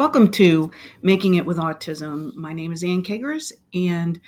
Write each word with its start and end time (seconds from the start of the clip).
Welcome 0.00 0.30
to 0.30 0.70
Making 1.02 1.34
It 1.34 1.44
with 1.44 1.58
Autism. 1.58 2.34
My 2.34 2.54
name 2.54 2.72
is 2.72 2.82
Ann 2.82 3.02
Kagarise, 3.02 3.52
and 3.74 4.18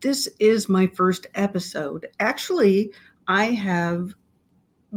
this 0.00 0.28
is 0.38 0.68
my 0.68 0.86
first 0.86 1.26
episode. 1.34 2.06
Actually, 2.20 2.92
I 3.26 3.46
have 3.46 4.14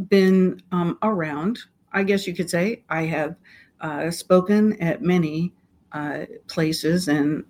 been 0.07 0.61
um, 0.71 0.99
around, 1.01 1.57
I 1.93 2.03
guess 2.03 2.27
you 2.27 2.35
could 2.35 2.47
say. 2.47 2.83
I 2.91 3.05
have 3.05 3.37
uh, 3.81 4.11
spoken 4.11 4.79
at 4.79 5.01
many 5.01 5.51
uh, 5.93 6.25
places, 6.47 7.07
and 7.07 7.43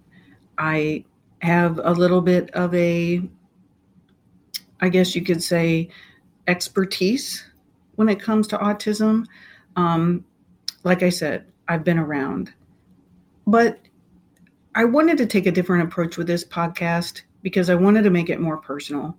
I 0.57 1.03
have 1.41 1.81
a 1.83 1.91
little 1.91 2.21
bit 2.21 2.49
of 2.51 2.73
a, 2.73 3.21
I 4.79 4.87
guess 4.87 5.17
you 5.17 5.21
could 5.21 5.43
say, 5.43 5.89
expertise 6.47 7.45
when 7.95 8.07
it 8.07 8.21
comes 8.21 8.47
to 8.47 8.57
autism. 8.57 9.25
Um, 9.75 10.23
like 10.85 11.03
I 11.03 11.09
said, 11.09 11.45
I've 11.67 11.83
been 11.83 11.99
around. 11.99 12.53
But 13.49 13.79
I 14.75 14.85
wanted 14.85 15.17
to 15.17 15.25
take 15.25 15.47
a 15.47 15.51
different 15.51 15.83
approach 15.83 16.17
with 16.17 16.27
this 16.27 16.45
podcast 16.45 17.23
because 17.41 17.71
I 17.71 17.73
wanted 17.73 18.03
to 18.03 18.11
make 18.11 18.29
it 18.29 18.39
more 18.39 18.57
personal. 18.57 19.17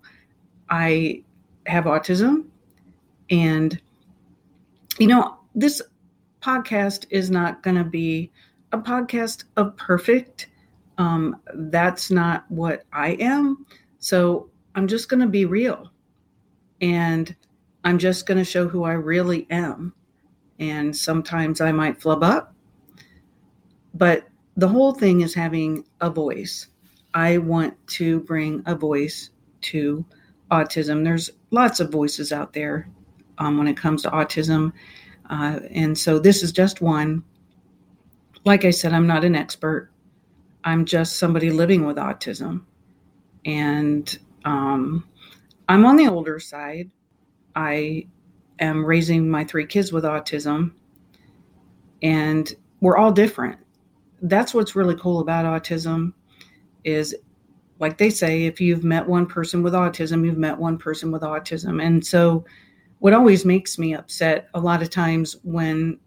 I 0.69 1.25
have 1.67 1.85
autism, 1.85 2.45
and 3.29 3.81
you 5.01 5.09
know, 5.09 5.39
this 5.57 5.83
podcast 6.41 7.07
is 7.11 7.29
not 7.29 7.65
going 7.65 7.75
to 7.75 7.83
be 7.83 8.31
a 8.71 8.79
podcast 8.79 9.45
of 9.57 9.77
perfect. 9.77 10.47
Um, 10.97 11.41
that's 11.55 12.13
not 12.13 12.49
what 12.53 12.85
I 12.93 13.15
am. 13.15 13.67
So 13.99 14.49
I'm 14.77 14.87
just 14.87 15.09
going 15.09 15.21
to 15.21 15.27
be 15.27 15.45
real 15.45 15.91
and 16.81 17.35
I'm 17.83 17.99
just 17.99 18.27
going 18.27 18.39
to 18.39 18.45
show 18.45 18.69
who 18.69 18.85
I 18.85 18.93
really 18.93 19.49
am. 19.51 19.93
And 20.61 20.97
sometimes 20.97 21.61
I 21.61 21.73
might 21.73 22.01
flub 22.01 22.23
up 22.23 22.55
but 23.95 24.29
the 24.61 24.69
whole 24.69 24.93
thing 24.93 25.23
is 25.23 25.33
having 25.33 25.85
a 26.03 26.11
voice. 26.11 26.67
I 27.15 27.39
want 27.39 27.75
to 27.89 28.21
bring 28.21 28.63
a 28.67 28.75
voice 28.75 29.31
to 29.63 30.05
autism. 30.51 31.03
There's 31.03 31.31
lots 31.51 31.81
of 31.81 31.91
voices 31.91 32.31
out 32.31 32.53
there 32.53 32.87
um, 33.39 33.57
when 33.57 33.67
it 33.67 33.79
comes 33.79 34.03
to 34.03 34.11
autism. 34.11 34.73
Uh, 35.31 35.61
and 35.71 35.97
so 35.97 36.19
this 36.19 36.43
is 36.43 36.53
just 36.53 36.83
one. 36.83 37.25
Like 38.45 38.67
I 38.67 38.71
said, 38.71 38.93
I'm 38.93 39.07
not 39.07 39.25
an 39.25 39.35
expert, 39.35 39.91
I'm 40.63 40.85
just 40.85 41.17
somebody 41.17 41.51
living 41.51 41.87
with 41.87 41.97
autism. 41.97 42.65
And 43.47 44.19
um, 44.45 45.09
I'm 45.71 45.87
on 45.87 45.97
the 45.97 46.07
older 46.07 46.39
side. 46.39 46.91
I 47.57 48.07
am 48.59 48.85
raising 48.85 49.31
my 49.31 49.43
three 49.45 49.67
kids 49.67 49.91
with 49.91 50.05
autism, 50.05 50.73
and 52.03 52.55
we're 52.81 52.99
all 52.99 53.11
different 53.11 53.59
that's 54.23 54.55
what's 54.55 54.77
really 54.77 54.97
cool 54.97 55.21
about 55.21 55.45
autism 55.45 56.13
is 56.85 57.15
like 57.79 57.97
they 57.97 58.11
say 58.11 58.45
if 58.45 58.61
you've 58.61 58.85
met 58.85 59.07
one 59.07 59.27
person 59.27 59.63
with 59.63 59.73
autism 59.73 60.25
you've 60.25 60.39
met 60.39 60.57
one 60.57 60.77
person 60.79 61.11
with 61.11 61.23
autism. 61.23 61.83
And 61.83 62.05
so 62.05 62.45
what 62.99 63.15
always 63.15 63.45
makes 63.45 63.79
me 63.79 63.95
upset 63.95 64.49
a 64.55 64.61
lot 64.61 64.83
of 64.83 64.91
times 64.91 65.37
when 65.43 65.99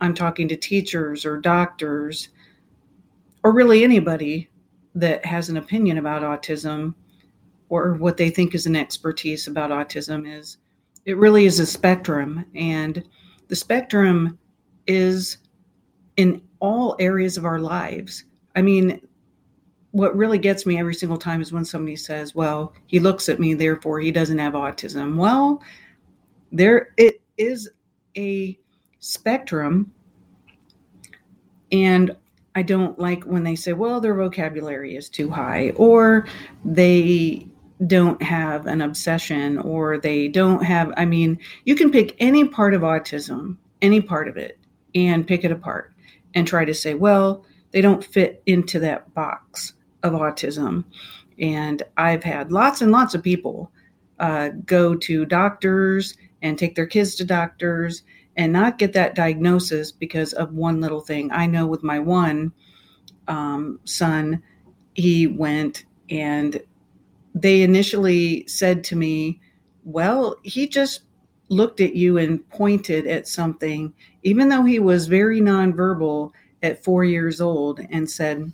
i'm 0.00 0.14
talking 0.14 0.48
to 0.48 0.56
teachers 0.56 1.26
or 1.26 1.38
doctors 1.38 2.28
or 3.42 3.52
really 3.52 3.84
anybody 3.84 4.48
that 4.94 5.24
has 5.24 5.48
an 5.48 5.58
opinion 5.58 5.98
about 5.98 6.22
autism 6.22 6.94
or 7.68 7.94
what 7.94 8.16
they 8.16 8.30
think 8.30 8.54
is 8.54 8.66
an 8.66 8.76
expertise 8.76 9.46
about 9.46 9.70
autism 9.70 10.26
is 10.26 10.58
it 11.08 11.16
really 11.16 11.46
is 11.46 11.58
a 11.58 11.64
spectrum. 11.64 12.44
And 12.54 13.02
the 13.48 13.56
spectrum 13.56 14.38
is 14.86 15.38
in 16.18 16.42
all 16.60 16.96
areas 16.98 17.36
of 17.36 17.44
our 17.44 17.58
lives. 17.58 18.24
I 18.56 18.62
mean, 18.62 19.00
what 19.92 20.16
really 20.16 20.38
gets 20.38 20.66
me 20.66 20.78
every 20.78 20.94
single 20.94 21.18
time 21.18 21.40
is 21.40 21.52
when 21.52 21.64
somebody 21.64 21.96
says, 21.96 22.34
"Well, 22.34 22.74
he 22.86 23.00
looks 23.00 23.28
at 23.28 23.40
me, 23.40 23.54
therefore 23.54 24.00
he 24.00 24.10
doesn't 24.10 24.38
have 24.38 24.52
autism." 24.52 25.16
Well, 25.16 25.62
there 26.52 26.94
it 26.96 27.20
is 27.36 27.70
a 28.16 28.58
spectrum 29.00 29.92
and 31.70 32.16
I 32.54 32.62
don't 32.62 32.98
like 32.98 33.24
when 33.24 33.44
they 33.44 33.54
say, 33.54 33.72
"Well, 33.72 34.00
their 34.00 34.14
vocabulary 34.14 34.96
is 34.96 35.08
too 35.08 35.30
high," 35.30 35.70
or 35.76 36.26
they 36.64 37.46
don't 37.86 38.20
have 38.20 38.66
an 38.66 38.82
obsession 38.82 39.58
or 39.58 39.98
they 39.98 40.26
don't 40.26 40.64
have 40.64 40.92
I 40.96 41.04
mean, 41.04 41.38
you 41.64 41.76
can 41.76 41.92
pick 41.92 42.16
any 42.18 42.44
part 42.44 42.74
of 42.74 42.82
autism, 42.82 43.56
any 43.82 44.00
part 44.00 44.26
of 44.28 44.36
it 44.36 44.58
and 44.94 45.26
pick 45.26 45.44
it 45.44 45.52
apart 45.52 45.92
and 46.34 46.46
try 46.46 46.64
to 46.64 46.74
say, 46.74 46.94
well, 46.94 47.44
they 47.70 47.80
don't 47.80 48.04
fit 48.04 48.42
into 48.46 48.78
that 48.80 49.12
box 49.14 49.74
of 50.02 50.12
autism. 50.12 50.84
And 51.38 51.82
I've 51.96 52.24
had 52.24 52.52
lots 52.52 52.80
and 52.80 52.92
lots 52.92 53.14
of 53.14 53.22
people 53.22 53.70
uh, 54.18 54.50
go 54.64 54.94
to 54.94 55.24
doctors 55.24 56.16
and 56.42 56.58
take 56.58 56.74
their 56.74 56.86
kids 56.86 57.14
to 57.16 57.24
doctors 57.24 58.02
and 58.36 58.52
not 58.52 58.78
get 58.78 58.92
that 58.92 59.14
diagnosis 59.14 59.92
because 59.92 60.32
of 60.34 60.52
one 60.52 60.80
little 60.80 61.00
thing. 61.00 61.30
I 61.32 61.46
know 61.46 61.66
with 61.66 61.82
my 61.82 61.98
one 61.98 62.52
um, 63.26 63.80
son, 63.84 64.42
he 64.94 65.26
went 65.26 65.84
and 66.10 66.60
they 67.34 67.62
initially 67.62 68.46
said 68.46 68.82
to 68.84 68.96
me, 68.96 69.40
Well, 69.84 70.36
he 70.42 70.66
just 70.66 71.02
looked 71.48 71.80
at 71.80 71.94
you 71.94 72.18
and 72.18 72.48
pointed 72.50 73.06
at 73.06 73.28
something, 73.28 73.92
even 74.28 74.50
though 74.50 74.62
he 74.62 74.78
was 74.78 75.06
very 75.06 75.40
nonverbal 75.40 76.32
at 76.62 76.84
four 76.84 77.02
years 77.02 77.40
old, 77.40 77.80
and 77.90 78.08
said, 78.08 78.52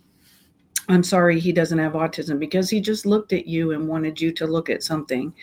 I'm 0.89 1.03
sorry 1.03 1.41
he 1.41 1.51
doesn't 1.51 1.79
have 1.79 1.95
autism 1.95 2.39
because 2.39 2.71
he 2.71 2.81
just 2.81 3.07
looked 3.07 3.33
at 3.33 3.47
you 3.47 3.73
and 3.73 3.89
wanted 3.89 4.21
you 4.21 4.31
to 4.33 4.47
look 4.47 4.71
at 4.71 4.85
something. 4.85 5.35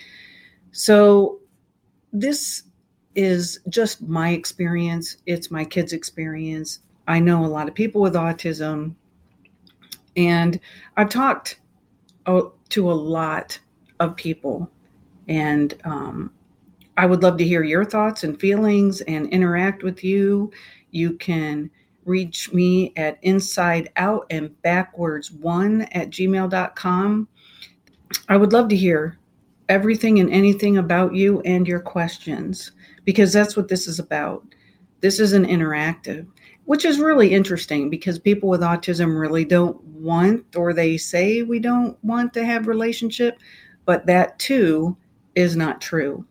So, 0.71 1.39
this 2.13 2.63
is 3.15 3.59
just 3.67 4.01
my 4.01 4.29
experience. 4.29 5.17
It's 5.25 5.51
my 5.51 5.65
kids' 5.65 5.91
experience. 5.91 6.79
I 7.09 7.19
know 7.19 7.43
a 7.43 7.47
lot 7.47 7.67
of 7.67 7.73
people 7.73 7.99
with 7.99 8.13
autism, 8.13 8.95
and 10.15 10.61
I've 10.95 11.09
talked 11.09 11.59
oh, 12.25 12.53
to 12.69 12.89
a 12.89 12.93
lot 12.93 13.59
of 13.99 14.15
people, 14.15 14.71
and 15.27 15.75
um, 15.83 16.31
I 16.97 17.05
would 17.05 17.23
love 17.23 17.37
to 17.37 17.47
hear 17.47 17.63
your 17.63 17.85
thoughts 17.85 18.23
and 18.23 18.39
feelings 18.39 19.01
and 19.01 19.27
interact 19.27 19.83
with 19.83 20.03
you. 20.03 20.51
You 20.91 21.13
can 21.13 21.69
reach 22.05 22.51
me 22.51 22.93
at 22.97 23.19
inside 23.21 23.89
out 23.95 24.25
and 24.29 24.59
backwards 24.61 25.31
one 25.31 25.83
at 25.93 26.09
gmail.com. 26.09 27.27
I 28.27 28.37
would 28.37 28.53
love 28.53 28.69
to 28.69 28.75
hear 28.75 29.17
everything 29.69 30.19
and 30.19 30.29
anything 30.31 30.77
about 30.77 31.13
you 31.13 31.41
and 31.41 31.67
your 31.67 31.79
questions 31.79 32.71
because 33.05 33.31
that's 33.31 33.55
what 33.55 33.67
this 33.67 33.87
is 33.87 33.99
about. 33.99 34.43
This 34.99 35.19
is 35.19 35.33
an 35.33 35.45
interactive, 35.45 36.27
which 36.65 36.85
is 36.85 36.99
really 36.99 37.33
interesting 37.33 37.89
because 37.89 38.19
people 38.19 38.49
with 38.49 38.61
autism 38.61 39.19
really 39.19 39.45
don't 39.45 39.81
want 39.85 40.55
or 40.55 40.73
they 40.73 40.97
say 40.97 41.43
we 41.43 41.59
don't 41.59 41.97
want 42.03 42.33
to 42.33 42.43
have 42.43 42.67
relationship, 42.67 43.39
but 43.85 44.05
that 44.07 44.37
too 44.39 44.97
is 45.35 45.55
not 45.55 45.79
true. 45.79 46.25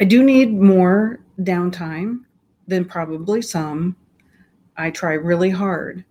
I 0.00 0.04
do 0.04 0.22
need 0.22 0.52
more 0.52 1.20
downtime 1.40 2.20
than 2.66 2.84
probably 2.84 3.42
some. 3.42 3.96
I 4.76 4.90
try 4.90 5.14
really 5.14 5.50
hard. 5.50 6.04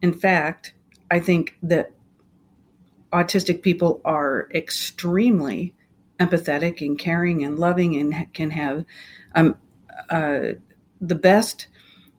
In 0.00 0.14
fact, 0.14 0.72
I 1.10 1.20
think 1.20 1.56
that 1.62 1.90
autistic 3.12 3.62
people 3.62 4.00
are 4.04 4.48
extremely 4.54 5.74
empathetic 6.20 6.80
and 6.84 6.98
caring 6.98 7.44
and 7.44 7.58
loving 7.58 7.96
and 7.96 8.32
can 8.32 8.50
have 8.50 8.84
um, 9.34 9.56
uh, 10.10 10.52
the 11.00 11.14
best 11.14 11.68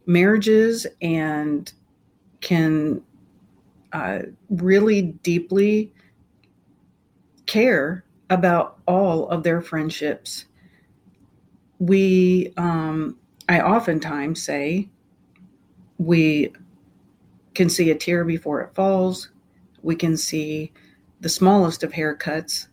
marriages 0.06 0.86
and 1.02 1.74
can 2.42 3.02
uh, 3.94 4.20
really 4.50 5.02
deeply 5.02 5.92
care 7.46 8.04
about 8.30 8.80
all 8.88 9.28
of 9.30 9.44
their 9.44 9.62
friendships 9.62 10.46
we 11.80 12.54
um, 12.58 13.18
i 13.50 13.60
oftentimes 13.60 14.42
say 14.42 14.88
we 15.98 16.52
can 17.56 17.70
see 17.70 17.90
a 17.90 17.96
tear 17.96 18.24
before 18.26 18.62
it 18.62 18.76
falls. 18.76 19.30
We 19.82 19.96
can 19.96 20.18
see 20.18 20.72
the 21.22 21.30
smallest 21.30 21.84
of 21.84 21.92
haircuts. 21.92 22.68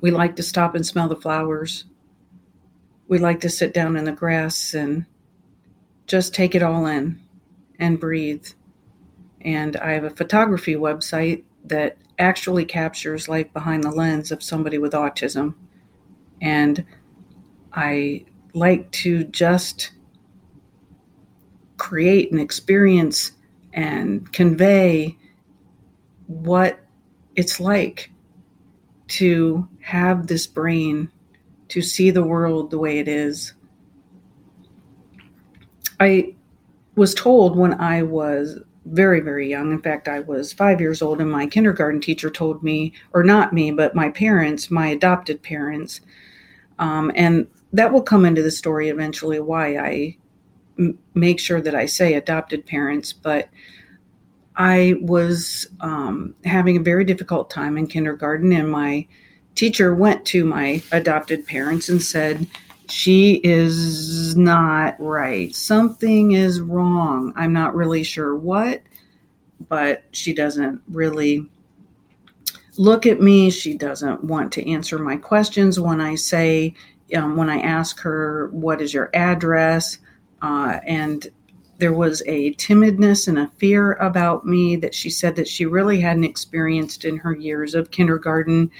We 0.00 0.10
like 0.10 0.36
to 0.36 0.42
stop 0.42 0.74
and 0.74 0.86
smell 0.86 1.08
the 1.08 1.16
flowers. 1.16 1.86
We 3.08 3.18
like 3.18 3.40
to 3.40 3.50
sit 3.50 3.74
down 3.74 3.96
in 3.96 4.04
the 4.04 4.12
grass 4.12 4.74
and 4.74 5.04
just 6.06 6.34
take 6.34 6.54
it 6.54 6.62
all 6.62 6.86
in 6.86 7.20
and 7.78 7.98
breathe. 7.98 8.46
And 9.40 9.76
i 9.76 9.92
have 9.92 10.04
a 10.04 10.10
photography 10.10 10.74
website 10.74 11.42
that 11.64 11.96
actually 12.18 12.64
captures 12.64 13.28
life 13.28 13.52
behind 13.52 13.82
the 13.82 13.90
lens 13.90 14.30
of 14.30 14.42
somebody 14.42 14.78
with 14.78 14.92
autism. 14.92 15.54
And 16.40 16.84
I 17.74 18.24
like 18.52 18.90
to 18.92 19.24
just 19.24 19.92
create 21.76 22.30
and 22.30 22.40
experience 22.40 23.32
and 23.72 24.32
convey 24.32 25.16
what 26.26 26.80
it's 27.36 27.58
like 27.60 28.10
to 29.08 29.68
have 29.80 30.26
this 30.26 30.46
brain, 30.46 31.10
to 31.68 31.82
see 31.82 32.10
the 32.10 32.24
world 32.24 32.70
the 32.70 32.78
way 32.78 32.98
it 32.98 33.08
is. 33.08 33.54
I 36.00 36.34
was 36.94 37.14
told 37.14 37.56
when 37.56 37.80
I 37.80 38.02
was 38.02 38.58
very, 38.86 39.20
very 39.20 39.48
young. 39.48 39.72
In 39.72 39.82
fact, 39.82 40.08
I 40.08 40.20
was 40.20 40.52
five 40.52 40.80
years 40.80 41.02
old, 41.02 41.20
and 41.20 41.30
my 41.30 41.46
kindergarten 41.46 42.00
teacher 42.00 42.30
told 42.30 42.62
me, 42.62 42.92
or 43.12 43.24
not 43.24 43.52
me, 43.52 43.70
but 43.70 43.94
my 43.94 44.10
parents, 44.10 44.70
my 44.70 44.88
adopted 44.88 45.42
parents, 45.42 46.00
um, 46.78 47.10
and 47.14 47.46
that 47.74 47.92
will 47.92 48.02
come 48.02 48.24
into 48.24 48.42
the 48.42 48.50
story 48.52 48.88
eventually 48.88 49.40
why 49.40 49.76
I 49.76 50.16
m- 50.78 50.96
make 51.14 51.40
sure 51.40 51.60
that 51.60 51.74
I 51.74 51.86
say 51.86 52.14
adopted 52.14 52.64
parents, 52.64 53.12
but 53.12 53.48
I 54.54 54.94
was 55.00 55.66
um, 55.80 56.36
having 56.44 56.76
a 56.76 56.80
very 56.82 57.04
difficult 57.04 57.50
time 57.50 57.76
in 57.76 57.88
kindergarten, 57.88 58.52
and 58.52 58.70
my 58.70 59.06
teacher 59.56 59.92
went 59.92 60.24
to 60.26 60.44
my 60.44 60.82
adopted 60.92 61.46
parents 61.48 61.88
and 61.88 62.00
said, 62.00 62.46
She 62.88 63.40
is 63.42 64.36
not 64.36 64.94
right. 65.00 65.52
Something 65.52 66.32
is 66.32 66.60
wrong. 66.60 67.32
I'm 67.34 67.52
not 67.52 67.74
really 67.74 68.04
sure 68.04 68.36
what, 68.36 68.82
but 69.68 70.04
she 70.12 70.32
doesn't 70.32 70.80
really 70.88 71.50
look 72.76 73.04
at 73.04 73.20
me. 73.20 73.50
She 73.50 73.74
doesn't 73.74 74.22
want 74.22 74.52
to 74.52 74.70
answer 74.70 75.00
my 75.00 75.16
questions 75.16 75.80
when 75.80 76.00
I 76.00 76.14
say, 76.14 76.74
um, 77.14 77.36
when 77.36 77.48
I 77.48 77.60
asked 77.60 78.00
her, 78.00 78.48
What 78.52 78.80
is 78.80 78.92
your 78.92 79.10
address? 79.14 79.98
Uh, 80.42 80.78
and 80.86 81.26
there 81.78 81.92
was 81.92 82.22
a 82.26 82.54
timidness 82.54 83.28
and 83.28 83.38
a 83.38 83.50
fear 83.58 83.94
about 83.94 84.46
me 84.46 84.76
that 84.76 84.94
she 84.94 85.10
said 85.10 85.34
that 85.36 85.48
she 85.48 85.66
really 85.66 86.00
hadn't 86.00 86.24
experienced 86.24 87.04
in 87.04 87.16
her 87.16 87.34
years 87.34 87.74
of 87.74 87.90
kindergarten. 87.90 88.70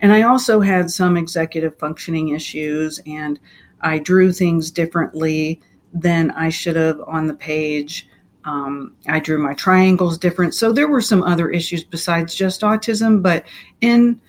And 0.00 0.12
I 0.12 0.22
also 0.22 0.60
had 0.60 0.90
some 0.90 1.16
executive 1.16 1.78
functioning 1.78 2.30
issues, 2.30 3.00
and 3.06 3.38
I 3.80 3.98
drew 3.98 4.32
things 4.32 4.70
differently 4.70 5.60
than 5.92 6.30
I 6.32 6.48
should 6.48 6.76
have 6.76 7.00
on 7.06 7.26
the 7.26 7.34
page. 7.34 8.08
Um, 8.44 8.94
I 9.06 9.20
drew 9.20 9.38
my 9.38 9.54
triangles 9.54 10.16
different. 10.16 10.54
So 10.54 10.72
there 10.72 10.88
were 10.88 11.02
some 11.02 11.22
other 11.22 11.50
issues 11.50 11.84
besides 11.84 12.34
just 12.34 12.62
autism, 12.62 13.22
but 13.22 13.44
in, 13.82 14.20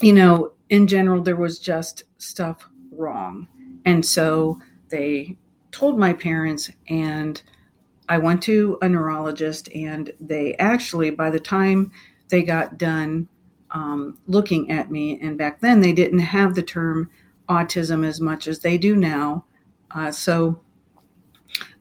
you 0.00 0.12
know, 0.12 0.52
in 0.70 0.86
general, 0.86 1.22
there 1.22 1.36
was 1.36 1.58
just 1.58 2.04
stuff 2.18 2.68
wrong. 2.92 3.48
And 3.84 4.04
so 4.04 4.58
they 4.88 5.36
told 5.70 5.98
my 5.98 6.12
parents 6.12 6.70
and 6.88 7.42
I 8.08 8.18
went 8.18 8.42
to 8.44 8.78
a 8.80 8.88
neurologist 8.88 9.68
and 9.74 10.12
they 10.20 10.54
actually 10.54 11.10
by 11.10 11.30
the 11.30 11.40
time 11.40 11.92
they 12.28 12.42
got 12.42 12.78
done 12.78 13.28
um, 13.70 14.18
looking 14.26 14.70
at 14.70 14.90
me 14.90 15.20
and 15.20 15.36
back 15.36 15.60
then 15.60 15.80
they 15.80 15.92
didn't 15.92 16.20
have 16.20 16.54
the 16.54 16.62
term 16.62 17.10
autism 17.48 18.06
as 18.06 18.20
much 18.20 18.48
as 18.48 18.60
they 18.60 18.78
do 18.78 18.96
now 18.96 19.44
uh, 19.90 20.10
so 20.10 20.60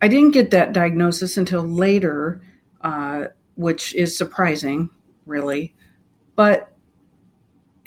I 0.02 0.08
didn't 0.08 0.32
get 0.32 0.52
that 0.52 0.74
diagnosis 0.74 1.38
until 1.38 1.64
later 1.64 2.42
uh, 2.82 3.26
which 3.56 3.96
is 3.96 4.18
surprising 4.18 4.90
really 5.26 5.74
but 6.36 6.77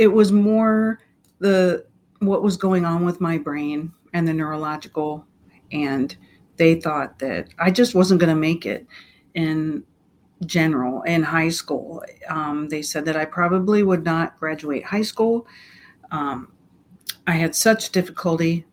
it 0.00 0.10
was 0.10 0.32
more 0.32 0.98
the 1.40 1.84
what 2.20 2.42
was 2.42 2.56
going 2.56 2.86
on 2.86 3.04
with 3.04 3.20
my 3.20 3.36
brain 3.36 3.92
and 4.14 4.26
the 4.26 4.32
neurological 4.32 5.26
and 5.72 6.16
they 6.56 6.80
thought 6.80 7.18
that 7.18 7.48
I 7.58 7.70
just 7.70 7.94
wasn't 7.94 8.18
going 8.18 8.34
to 8.34 8.40
make 8.40 8.64
it 8.64 8.86
in 9.34 9.84
general 10.46 11.02
in 11.02 11.22
high 11.22 11.50
school. 11.50 12.02
Um, 12.28 12.68
they 12.70 12.80
said 12.80 13.04
that 13.04 13.16
I 13.16 13.26
probably 13.26 13.82
would 13.82 14.02
not 14.02 14.40
graduate 14.40 14.84
high 14.84 15.02
school. 15.02 15.46
Um, 16.10 16.50
I 17.26 17.32
had 17.32 17.54
such 17.54 17.92
difficulty 17.92 18.64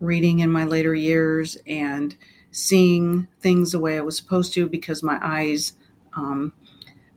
reading 0.00 0.38
in 0.38 0.50
my 0.50 0.64
later 0.64 0.94
years 0.94 1.58
and 1.66 2.16
seeing 2.52 3.28
things 3.40 3.72
the 3.72 3.78
way 3.78 3.98
I 3.98 4.00
was 4.00 4.16
supposed 4.16 4.54
to 4.54 4.66
because 4.66 5.02
my 5.02 5.18
eyes 5.22 5.74
um, 6.14 6.54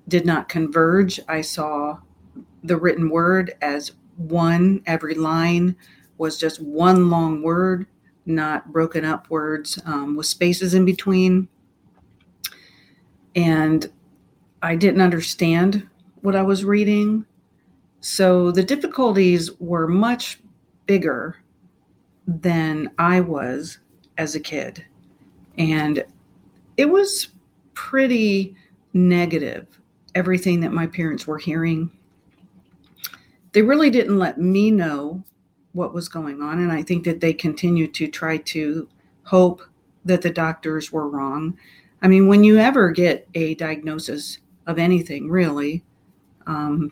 did 0.10 0.26
not 0.26 0.50
converge. 0.50 1.22
I 1.30 1.40
saw 1.40 2.00
the 2.64 2.78
written 2.78 3.10
word 3.10 3.54
as 3.62 3.92
one, 4.18 4.82
every 4.86 5.16
line 5.16 5.76
was 6.18 6.38
just 6.38 6.62
one 6.62 7.10
long 7.10 7.42
word 7.42 7.88
not 8.26 8.72
broken 8.72 9.04
up 9.04 9.30
words 9.30 9.80
um, 9.86 10.16
with 10.16 10.26
spaces 10.26 10.74
in 10.74 10.86
between. 10.86 11.48
And 13.36 13.92
I 14.62 14.76
didn't 14.76 15.02
understand 15.02 15.88
what 16.22 16.36
I 16.36 16.42
was 16.42 16.64
reading. 16.64 17.26
So 18.00 18.52
the 18.52 18.64
difficulties 18.64 19.52
were 19.60 19.88
much 19.88 20.40
bigger 20.86 21.38
than 22.28 22.90
I 22.98 23.20
was 23.20 23.80
as 24.18 24.36
a 24.36 24.40
kid. 24.40 24.86
And 25.58 26.04
it 26.78 26.86
was 26.86 27.30
pretty 27.74 28.56
negative, 28.94 29.68
everything 30.16 30.60
that 30.62 30.72
my 30.72 30.88
parents 30.88 31.28
were 31.28 31.38
hearing. 31.38 31.92
They 33.54 33.62
really 33.62 33.90
didn't 33.90 34.20
let 34.20 34.38
me 34.40 34.72
know 34.72 35.24
what 35.74 35.94
was 35.94 36.10
going 36.10 36.42
on. 36.42 36.60
And 36.60 36.72
I 36.72 36.84
think 36.84 37.04
that 37.06 37.22
they 37.22 37.34
continue 37.34 37.88
to 37.88 38.08
try 38.08 38.38
to 38.38 38.88
hope 39.24 39.62
that 40.06 40.22
the 40.22 40.30
doctors 40.30 40.92
were 40.92 41.10
wrong. 41.10 41.58
I 42.02 42.08
mean, 42.08 42.28
when 42.28 42.44
you 42.44 42.58
ever 42.58 42.92
get 42.92 43.28
a 43.34 43.56
diagnosis 43.56 44.40
of 44.68 44.78
anything, 44.78 45.30
really, 45.30 45.84
um, 46.48 46.92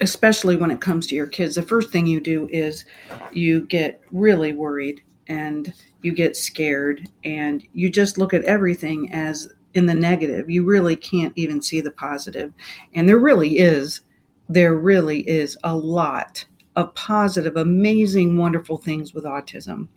especially 0.00 0.56
when 0.56 0.70
it 0.70 0.80
comes 0.80 1.06
to 1.06 1.14
your 1.14 1.26
kids, 1.26 1.54
the 1.54 1.62
first 1.62 1.90
thing 1.90 2.06
you 2.06 2.20
do 2.20 2.48
is 2.50 2.84
you 3.32 3.66
get 3.66 4.00
really 4.10 4.52
worried 4.52 5.02
and 5.28 5.72
you 6.02 6.12
get 6.12 6.36
scared 6.36 7.08
and 7.24 7.66
you 7.72 7.90
just 7.90 8.18
look 8.18 8.34
at 8.34 8.44
everything 8.44 9.12
as 9.12 9.48
in 9.74 9.86
the 9.86 9.94
negative. 9.94 10.48
You 10.48 10.64
really 10.64 10.96
can't 10.96 11.32
even 11.36 11.60
see 11.60 11.80
the 11.80 11.90
positive. 11.90 12.52
And 12.94 13.08
there 13.08 13.18
really 13.18 13.58
is, 13.58 14.00
there 14.48 14.76
really 14.76 15.20
is 15.28 15.56
a 15.64 15.76
lot 15.76 16.44
of 16.76 16.94
positive, 16.94 17.56
amazing, 17.56 18.36
wonderful 18.36 18.78
things 18.78 19.14
with 19.14 19.24
autism. 19.24 19.88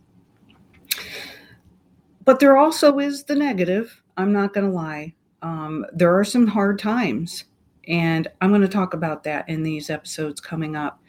But 2.25 2.39
there 2.39 2.57
also 2.57 2.99
is 2.99 3.23
the 3.23 3.35
negative. 3.35 4.01
I'm 4.17 4.31
not 4.31 4.53
going 4.53 4.65
to 4.65 4.71
lie. 4.71 5.13
Um, 5.41 5.85
there 5.93 6.17
are 6.17 6.23
some 6.23 6.47
hard 6.47 6.79
times, 6.79 7.45
and 7.87 8.27
I'm 8.41 8.49
going 8.49 8.61
to 8.61 8.67
talk 8.67 8.93
about 8.93 9.23
that 9.23 9.47
in 9.49 9.63
these 9.63 9.89
episodes 9.89 10.41
coming 10.41 10.75
up. 10.75 11.01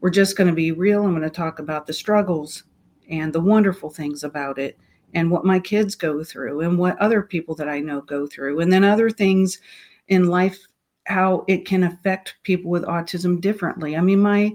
We're 0.00 0.10
just 0.10 0.36
going 0.36 0.48
to 0.48 0.54
be 0.54 0.72
real. 0.72 1.04
I'm 1.04 1.10
going 1.10 1.22
to 1.22 1.30
talk 1.30 1.58
about 1.58 1.86
the 1.86 1.92
struggles 1.92 2.64
and 3.10 3.32
the 3.32 3.40
wonderful 3.40 3.90
things 3.90 4.24
about 4.24 4.58
it, 4.58 4.78
and 5.14 5.30
what 5.30 5.44
my 5.44 5.58
kids 5.58 5.94
go 5.94 6.22
through, 6.22 6.60
and 6.60 6.78
what 6.78 6.98
other 6.98 7.22
people 7.22 7.54
that 7.56 7.68
I 7.68 7.80
know 7.80 8.02
go 8.02 8.26
through, 8.26 8.60
and 8.60 8.70
then 8.70 8.84
other 8.84 9.10
things 9.10 9.58
in 10.08 10.28
life, 10.28 10.58
how 11.08 11.42
it 11.48 11.64
can 11.64 11.84
affect 11.84 12.36
people 12.42 12.70
with 12.70 12.84
autism 12.84 13.40
differently. 13.40 13.96
I 13.96 14.00
mean, 14.02 14.20
my 14.20 14.52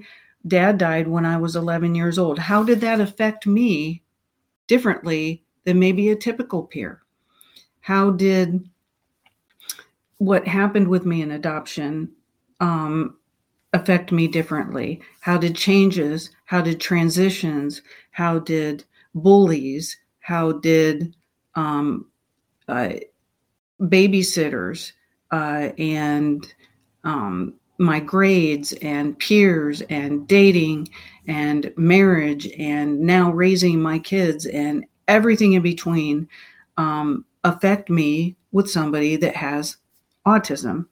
dad 0.47 0.77
died 0.77 1.07
when 1.07 1.25
I 1.25 1.37
was 1.37 1.55
11 1.55 1.95
years 1.95 2.19
old. 2.19 2.37
How 2.37 2.63
did 2.63 2.79
that 2.81 3.01
affect 3.01 3.47
me 3.47 4.03
differently 4.67 5.43
than 5.63 5.79
maybe 5.79 6.09
a 6.09 6.15
typical 6.15 6.63
peer? 6.63 7.01
How 7.81 8.11
did 8.11 8.69
what 10.19 10.47
happened 10.47 10.87
with 10.87 11.05
me 11.05 11.23
in 11.23 11.31
adoption 11.31 12.11
um, 12.59 13.17
affect 13.73 14.11
me 14.11 14.27
differently? 14.27 15.01
How 15.21 15.37
did 15.37 15.55
changes, 15.55 16.29
how 16.45 16.61
did 16.61 16.79
transitions, 16.79 17.81
how 18.11 18.39
did 18.39 18.85
bullies, 19.15 19.97
how 20.19 20.51
did 20.51 21.15
um, 21.55 22.05
uh, 22.67 22.93
babysitters 23.81 24.91
uh, 25.33 25.71
and 25.79 26.53
um, 27.03 27.55
my 27.79 27.99
grades 27.99 28.71
and 28.83 29.17
peers 29.17 29.81
and 29.89 30.27
dating 30.27 30.87
and 31.27 31.73
marriage 31.75 32.47
and 32.59 32.99
now 32.99 33.31
raising 33.31 33.81
my 33.81 33.97
kids 33.97 34.45
and 34.45 34.85
everything 35.07 35.53
in 35.53 35.63
between 35.63 36.29
um, 36.77 37.25
affect 37.43 37.89
me 37.89 38.35
with 38.51 38.69
somebody 38.69 39.15
that 39.15 39.35
has 39.35 39.77
autism. 40.27 40.85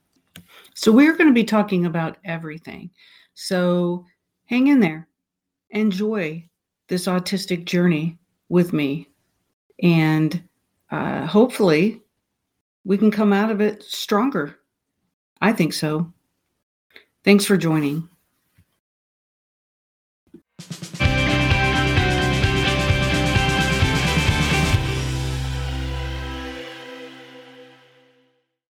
So, 0.73 0.91
we're 0.91 1.15
going 1.15 1.29
to 1.29 1.33
be 1.33 1.43
talking 1.43 1.85
about 1.85 2.17
everything. 2.25 2.89
So, 3.35 4.05
hang 4.45 4.67
in 4.67 4.79
there, 4.79 5.07
enjoy 5.69 6.43
this 6.87 7.05
autistic 7.05 7.65
journey 7.65 8.17
with 8.49 8.73
me, 8.73 9.07
and 9.83 10.41
uh, 10.89 11.27
hopefully, 11.27 12.00
we 12.83 12.97
can 12.97 13.11
come 13.11 13.33
out 13.33 13.51
of 13.51 13.61
it 13.61 13.83
stronger. 13.83 14.57
I 15.41 15.53
think 15.53 15.73
so. 15.73 16.11
Thanks 17.23 17.45
for 17.45 17.57
joining. 17.57 18.09